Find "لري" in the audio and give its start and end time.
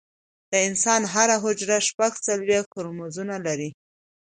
3.47-3.69